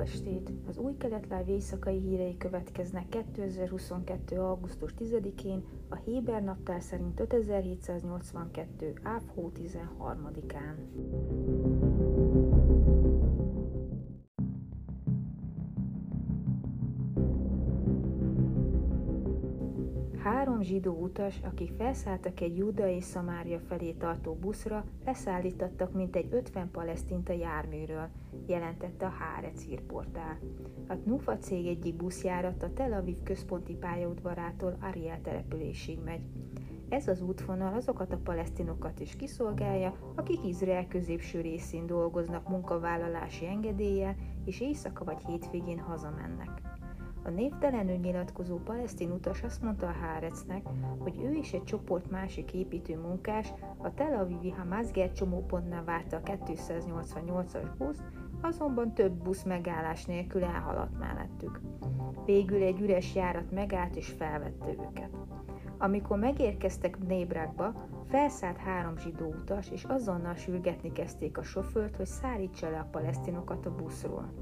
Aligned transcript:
estét! 0.00 0.50
Az 0.68 0.78
új 0.78 0.96
kelet 0.96 1.22
live 1.22 1.44
éjszakai 1.46 1.98
hírei 1.98 2.36
következnek 2.36 3.08
2022. 3.08 4.40
augusztus 4.40 4.94
10-én, 4.98 5.64
a 5.88 5.94
Héber 5.94 6.42
naptár 6.42 6.82
szerint 6.82 7.20
5782. 7.20 8.92
áv 9.02 9.22
13-án. 9.36 10.74
Három 20.22 20.62
zsidó 20.62 20.92
utas, 20.92 21.40
akik 21.44 21.72
felszálltak 21.76 22.40
egy 22.40 22.56
Júda 22.56 22.88
és 22.88 23.04
Szamária 23.04 23.58
felé 23.58 23.92
tartó 23.92 24.34
buszra, 24.34 24.84
leszállítottak 25.04 25.92
mintegy 25.92 26.26
50 26.30 26.70
palesztint 26.70 27.28
a 27.28 27.32
járműről, 27.32 28.08
jelentette 28.50 29.06
a 29.06 29.14
Hárec 29.18 29.62
hírportál. 29.62 30.38
A 30.88 30.96
Tnufa 30.96 31.38
cég 31.38 31.66
egyik 31.66 31.96
buszjárat 31.96 32.62
a 32.62 32.72
Tel 32.72 32.92
Aviv 32.92 33.22
központi 33.22 33.74
pályaudvarától 33.74 34.76
Ariel 34.80 35.20
településig 35.20 35.98
megy. 36.04 36.20
Ez 36.88 37.08
az 37.08 37.20
útvonal 37.20 37.74
azokat 37.74 38.12
a 38.12 38.20
palesztinokat 38.24 39.00
is 39.00 39.16
kiszolgálja, 39.16 39.94
akik 40.14 40.44
Izrael 40.44 40.86
középső 40.88 41.40
részén 41.40 41.86
dolgoznak 41.86 42.48
munkavállalási 42.48 43.46
engedélye, 43.46 44.16
és 44.44 44.60
éjszaka 44.60 45.04
vagy 45.04 45.24
hétvégén 45.26 45.78
hazamennek. 45.78 46.60
A 47.24 47.30
névtelenül 47.30 47.96
nyilatkozó 47.96 48.56
palesztin 48.56 49.10
utas 49.10 49.42
azt 49.42 49.62
mondta 49.62 49.86
a 49.86 49.96
Hárecnek, 50.00 50.66
hogy 50.98 51.20
ő 51.22 51.32
és 51.32 51.52
egy 51.52 51.64
csoport 51.64 52.10
másik 52.10 52.52
építő 52.52 52.98
munkás 52.98 53.52
a 53.76 53.94
Tel 53.94 54.14
Avivi 54.14 54.50
Hamazger 54.50 55.12
csomópontnál 55.12 55.84
várta 55.84 56.16
a 56.16 56.20
288-as 56.20 57.68
buszt, 57.78 58.02
azonban 58.42 58.94
több 58.94 59.12
busz 59.12 59.42
megállás 59.42 60.04
nélkül 60.04 60.44
elhaladt 60.44 60.98
mellettük. 60.98 61.60
Végül 62.24 62.62
egy 62.62 62.80
üres 62.80 63.14
járat 63.14 63.50
megállt 63.50 63.96
és 63.96 64.08
felvette 64.08 64.68
őket. 64.68 65.10
Amikor 65.78 66.18
megérkeztek 66.18 66.98
Nébrákba, 66.98 67.72
felszállt 68.08 68.56
három 68.56 68.98
zsidó 68.98 69.26
utas, 69.26 69.70
és 69.70 69.84
azonnal 69.84 70.34
sürgetni 70.34 70.92
kezdték 70.92 71.38
a 71.38 71.42
sofőrt, 71.42 71.96
hogy 71.96 72.06
szállítsa 72.06 72.70
le 72.70 72.78
a 72.78 72.88
palesztinokat 72.90 73.66
a 73.66 73.74
buszról. 73.74 74.32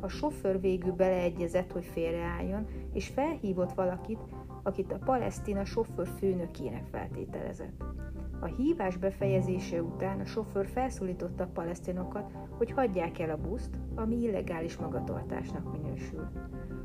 A 0.00 0.08
sofőr 0.08 0.60
végül 0.60 0.92
beleegyezett, 0.92 1.72
hogy 1.72 1.84
félreálljon, 1.84 2.66
és 2.92 3.08
felhívott 3.08 3.72
valakit, 3.72 4.18
akit 4.62 4.92
a 4.92 4.98
palesztina 5.04 5.64
sofőr 5.64 6.08
főnökének 6.18 6.84
feltételezett. 6.90 7.84
A 8.40 8.46
hívás 8.46 8.96
befejezése 8.96 9.82
után 9.82 10.20
a 10.20 10.24
sofőr 10.24 10.66
felszólította 10.66 11.44
a 11.44 11.50
palesztinokat, 11.52 12.32
hogy 12.56 12.70
hagyják 12.70 13.18
el 13.18 13.30
a 13.30 13.36
buszt, 13.36 13.78
ami 13.94 14.16
illegális 14.16 14.76
magatartásnak 14.76 15.72
minősül. 15.72 16.28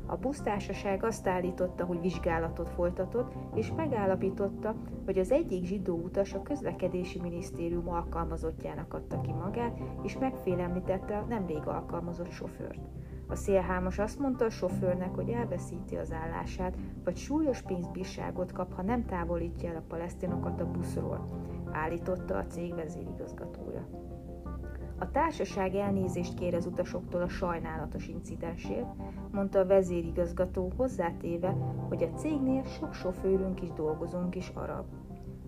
A 0.06 0.16
busztársaság 0.16 1.04
azt 1.04 1.26
állította, 1.26 1.84
hogy 1.84 2.00
vizsgálatot 2.00 2.68
folytatott, 2.68 3.32
és 3.54 3.72
megállapította, 3.76 4.74
hogy 5.04 5.18
az 5.18 5.30
egyik 5.32 5.64
zsidó 5.64 5.96
utas 5.96 6.34
a 6.34 6.42
közlekedési 6.42 7.20
minisztérium 7.20 7.88
alkalmazottjának 7.88 8.94
adta 8.94 9.20
ki 9.20 9.32
magát, 9.32 9.78
és 10.02 10.18
megfélemlítette 10.18 11.16
a 11.16 11.24
nemrég 11.28 11.66
alkalmazott 11.66 12.30
sofőrt. 12.30 12.80
A 13.32 13.34
szélhámos 13.34 13.98
azt 13.98 14.18
mondta 14.18 14.44
a 14.44 14.50
sofőrnek, 14.50 15.14
hogy 15.14 15.28
elveszíti 15.28 15.96
az 15.96 16.12
állását, 16.12 16.76
vagy 17.04 17.16
súlyos 17.16 17.62
pénzbírságot 17.62 18.52
kap, 18.52 18.74
ha 18.74 18.82
nem 18.82 19.04
távolítja 19.04 19.70
el 19.70 19.76
a 19.76 19.84
palesztinokat 19.88 20.60
a 20.60 20.70
buszról, 20.70 21.28
állította 21.70 22.36
a 22.36 22.46
cég 22.46 22.74
vezérigazgatója. 22.74 23.88
A 24.98 25.10
társaság 25.10 25.74
elnézést 25.74 26.34
kér 26.34 26.54
az 26.54 26.66
utasoktól 26.66 27.22
a 27.22 27.28
sajnálatos 27.28 28.08
incidensért, 28.08 28.88
mondta 29.30 29.58
a 29.58 29.66
vezérigazgató 29.66 30.72
hozzátéve, 30.76 31.56
hogy 31.88 32.02
a 32.02 32.16
cégnél 32.16 32.64
sok 32.64 32.94
sofőrünk 32.94 33.62
is 33.62 33.72
dolgozunk 33.72 34.34
is 34.34 34.48
arab. 34.54 34.84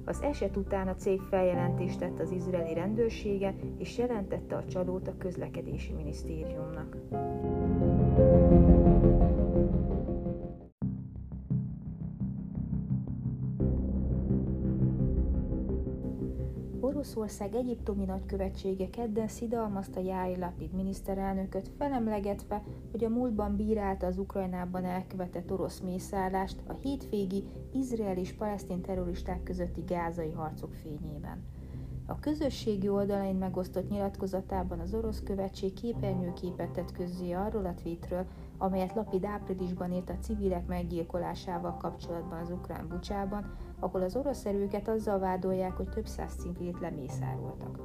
Az 0.05 0.23
eset 0.23 0.57
után 0.57 0.89
a 0.89 0.95
cég 0.95 1.21
feljelentést 1.21 1.99
tett 1.99 2.21
az 2.21 2.31
izraeli 2.31 2.75
rendőrsége, 2.75 3.55
és 3.79 3.99
jelentette 3.99 4.57
a 4.57 4.65
csalót 4.65 5.09
a 5.09 5.17
közlekedési 5.19 5.93
minisztériumnak. 5.93 6.97
Oroszország 17.05 17.55
egyiptomi 17.55 18.05
nagykövetsége 18.05 18.91
kedden 18.91 19.29
szidalmazta 19.29 20.01
Jári 20.01 20.37
Lapid 20.37 20.73
miniszterelnököt, 20.73 21.71
felemlegetve, 21.79 22.63
hogy 22.91 23.05
a 23.05 23.09
múltban 23.09 23.57
bírálta 23.57 24.07
az 24.07 24.19
Ukrajnában 24.19 24.85
elkövetett 24.85 25.53
orosz 25.53 25.81
mészállást 25.81 26.57
a 26.67 26.73
hétvégi 26.73 27.45
izrael 27.73 28.17
és 28.17 28.33
palesztin 28.33 28.81
terroristák 28.81 29.43
közötti 29.43 29.83
gázai 29.87 30.31
harcok 30.31 30.75
fényében. 30.75 31.45
A 32.07 32.19
közösségi 32.19 32.89
oldalain 32.89 33.37
megosztott 33.37 33.89
nyilatkozatában 33.89 34.81
az 34.81 34.95
orosz 34.95 35.23
követség 35.23 35.73
képernyőképet 35.73 36.71
tett 36.71 36.93
közzé 36.93 37.33
arról 37.33 37.67
a 37.67 37.75
tweetről, 37.75 38.27
amelyet 38.59 38.95
Lapid 38.95 39.25
áprilisban 39.25 39.93
írt 39.93 40.11
a 40.11 40.19
civilek 40.21 40.67
meggyilkolásával 40.67 41.77
kapcsolatban 41.77 42.41
az 42.41 42.51
ukrán 42.51 42.89
bucsában, 42.89 43.57
ahol 43.79 44.03
az 44.03 44.17
orosz 44.17 44.45
erőket 44.45 44.89
azzal 44.89 45.19
vádolják, 45.19 45.73
hogy 45.73 45.89
több 45.89 46.07
száz 46.07 46.35
civilt 46.35 46.81
lemészároltak. 46.81 47.79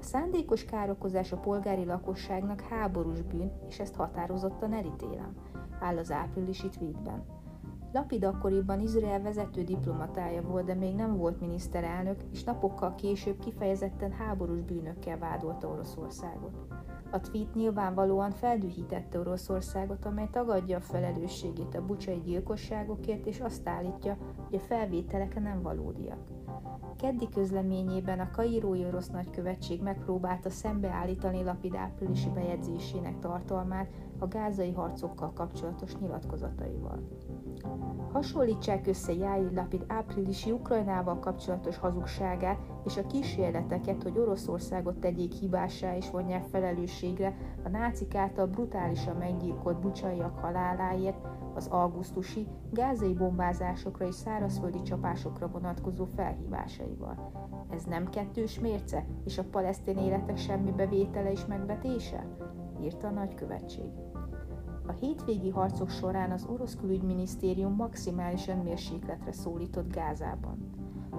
A 0.00 0.04
szándékos 0.04 0.64
károkozás 0.64 1.32
a 1.32 1.36
polgári 1.36 1.84
lakosságnak 1.84 2.60
háborús 2.60 3.22
bűn, 3.22 3.52
és 3.68 3.80
ezt 3.80 3.94
határozottan 3.94 4.72
elítélem, 4.72 5.34
áll 5.80 5.98
az 5.98 6.12
áprilisi 6.12 6.68
tweetben. 6.68 7.41
Lapid 7.92 8.24
akkoriban 8.24 8.80
Izrael 8.80 9.22
vezető 9.22 9.62
diplomatája 9.64 10.42
volt, 10.42 10.64
de 10.64 10.74
még 10.74 10.94
nem 10.94 11.16
volt 11.16 11.40
miniszterelnök, 11.40 12.22
és 12.32 12.44
napokkal 12.44 12.94
később 12.94 13.38
kifejezetten 13.38 14.12
háborús 14.12 14.60
bűnökkel 14.60 15.18
vádolta 15.18 15.68
Oroszországot. 15.68 16.71
A 17.14 17.20
tweet 17.20 17.54
nyilvánvalóan 17.54 18.30
feldühítette 18.30 19.18
Oroszországot, 19.18 20.04
amely 20.04 20.28
tagadja 20.30 20.76
a 20.76 20.80
felelősségét 20.80 21.74
a 21.74 21.84
bucsai 21.84 22.20
gyilkosságokért, 22.24 23.26
és 23.26 23.40
azt 23.40 23.68
állítja, 23.68 24.16
hogy 24.48 24.54
a 24.54 24.64
felvételek 24.66 25.42
nem 25.42 25.62
valódiak. 25.62 26.18
Keddi 26.96 27.28
közleményében 27.28 28.20
a 28.20 28.30
kairói 28.30 28.84
orosz 28.84 29.08
nagykövetség 29.08 29.82
megpróbálta 29.82 30.50
szembeállítani 30.50 31.42
lapid 31.42 31.74
áprilisi 31.74 32.28
bejegyzésének 32.28 33.18
tartalmát 33.18 33.90
a 34.18 34.26
gázai 34.26 34.72
harcokkal 34.72 35.32
kapcsolatos 35.32 35.96
nyilatkozataival. 35.96 37.08
Hasonlítsák 38.12 38.86
össze 38.86 39.12
Jáir 39.12 39.52
Lapid 39.52 39.84
áprilisi 39.86 40.52
Ukrajnával 40.52 41.18
kapcsolatos 41.18 41.78
hazugságát 41.78 42.58
és 42.84 42.96
a 42.96 43.06
kísérleteket, 43.06 44.02
hogy 44.02 44.18
Oroszországot 44.18 44.98
tegyék 44.98 45.32
hibásá 45.32 45.96
és 45.96 46.10
vonják 46.10 46.44
felelősségre 46.44 47.36
a 47.64 47.68
nácik 47.68 48.14
által 48.14 48.46
brutálisan 48.46 49.16
meggyilkolt 49.16 49.80
bucsaiak 49.80 50.38
haláláért, 50.38 51.26
az 51.54 51.66
augusztusi 51.66 52.46
gázai 52.70 53.14
bombázásokra 53.14 54.06
és 54.06 54.14
szárazföldi 54.14 54.82
csapásokra 54.82 55.48
vonatkozó 55.48 56.04
felhívásaival. 56.04 57.32
Ez 57.70 57.84
nem 57.84 58.10
kettős 58.10 58.60
mérce, 58.60 59.04
és 59.24 59.38
a 59.38 59.44
palesztin 59.50 59.98
életek 59.98 60.36
semmi 60.36 60.70
bevétele 60.70 61.30
és 61.30 61.46
megvetése? 61.46 62.26
írta 62.82 63.06
a 63.06 63.10
nagykövetség. 63.10 63.90
A 64.86 64.92
hétvégi 64.92 65.50
harcok 65.50 65.90
során 65.90 66.30
az 66.30 66.46
orosz 66.52 66.76
külügyminisztérium 66.76 67.74
maximális 67.74 68.48
önmérsékletre 68.48 69.32
szólított 69.32 69.92
Gázában. 69.92 70.70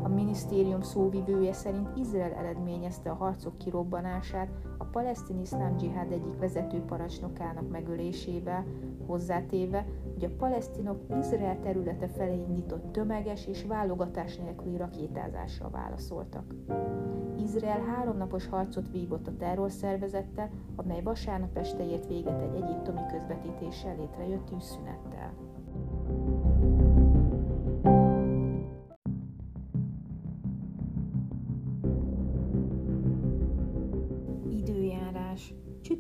A 0.04 0.08
minisztérium 0.08 0.82
szóvivője 0.82 1.54
szerint 1.54 1.90
Izrael 1.98 2.34
eredményezte 2.34 3.10
a 3.10 3.16
harcok 3.16 3.58
kirobbanását 3.58 4.52
a 4.78 4.84
palesztin 4.84 5.40
iszlám 5.40 5.78
dzsihád 5.78 6.12
egyik 6.12 6.40
vezető 6.40 6.80
parancsnokának 6.80 7.70
megölésével, 7.70 8.66
hozzátéve, 9.08 9.86
hogy 10.14 10.24
a 10.24 10.36
palesztinok 10.38 11.00
Izrael 11.20 11.60
területe 11.60 12.08
felé 12.08 12.40
indított 12.48 12.92
tömeges 12.92 13.48
és 13.48 13.64
válogatás 13.64 14.38
nélküli 14.38 14.78
rakétázással 14.78 15.70
válaszoltak. 15.70 16.54
Izrael 17.56 17.82
háromnapos 17.82 18.48
harcot 18.48 18.92
vívott 18.92 19.28
a 19.28 19.36
terrorszervezettel, 19.38 20.50
amely 20.76 21.02
vasárnap 21.02 21.58
este 21.58 21.86
ért 21.86 22.08
véget 22.08 22.42
egy 22.42 22.62
egyiptomi 22.62 23.02
közvetítéssel 23.12 23.96
létrejött 23.96 24.46
tűzszünettel. 24.46 25.34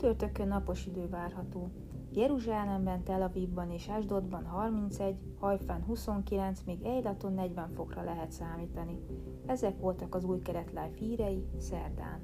Csütörtökön 0.03 0.47
napos 0.47 0.85
idő 0.85 1.09
várható. 1.09 1.71
Jeruzsálemben, 2.11 3.03
Tel 3.03 3.21
Avivban 3.21 3.71
és 3.71 3.89
Ásdodban 3.89 4.45
31, 4.45 5.15
Hajfán 5.39 5.83
29, 5.83 6.61
még 6.65 6.83
Eilaton 6.83 7.33
40 7.33 7.69
fokra 7.69 8.03
lehet 8.03 8.31
számítani. 8.31 8.99
Ezek 9.45 9.79
voltak 9.79 10.15
az 10.15 10.23
új 10.23 10.41
keret 10.41 10.69
live 10.69 10.91
hírei 10.99 11.45
szerdán. 11.57 12.19